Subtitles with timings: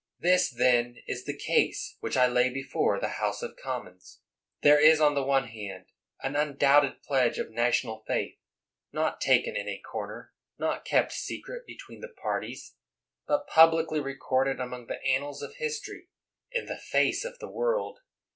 [0.19, 4.19] This, then, is the ease which I lay before the House of Commons.
[4.63, 5.91] Here is, on the one hand,
[6.23, 8.39] an undoubted pledge of national faith—
[8.91, 12.73] not taken in a corner, not kept secret between the parties,
[13.27, 16.07] but publicly recorded among the annals of history,
[16.51, 17.99] in the face of the world.